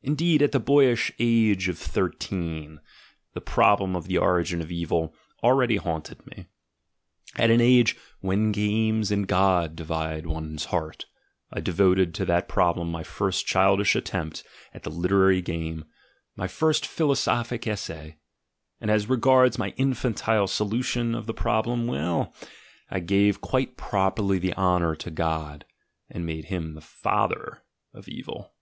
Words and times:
Indeed, 0.00 0.40
at 0.40 0.52
the 0.52 0.58
boyish 0.58 1.12
age 1.18 1.68
of 1.68 1.76
thirteen 1.78 2.80
the 3.34 3.40
problem 3.42 3.94
of 3.94 4.06
the 4.06 4.16
origin 4.16 4.62
of 4.62 4.72
Evil 4.72 5.14
already 5.42 5.76
haunted 5.76 6.26
me: 6.26 6.46
at 7.36 7.50
an 7.50 7.60
age 7.60 7.94
"when 8.20 8.50
games 8.50 9.10
and 9.10 9.28
God 9.28 9.76
divide 9.76 10.24
one's 10.24 10.64
heart," 10.72 11.04
I 11.52 11.60
devoted 11.60 12.14
to 12.14 12.24
that 12.24 12.48
problem 12.48 12.90
my 12.90 13.02
first 13.02 13.44
childish 13.44 13.94
at 13.94 14.06
tempt 14.06 14.42
at 14.72 14.84
the 14.84 14.90
literary 14.90 15.42
game, 15.42 15.84
my 16.34 16.46
first 16.48 16.86
philosophic 16.86 17.66
essay— 17.66 17.92
iv 17.96 18.04
PREFACE 18.12 18.18
and 18.80 18.90
as 18.90 19.10
regards 19.10 19.58
my 19.58 19.74
infantile 19.76 20.46
solution 20.46 21.14
of 21.14 21.26
the 21.26 21.34
problem, 21.34 21.86
well, 21.86 22.34
I 22.90 23.00
gave 23.00 23.42
quite 23.42 23.76
properly 23.76 24.38
the 24.38 24.54
honour 24.54 24.94
to 24.96 25.10
God, 25.10 25.66
and 26.08 26.24
made 26.24 26.46
him 26.46 26.72
the 26.72 26.80
father 26.80 27.64
of 27.92 28.08
evil. 28.08 28.54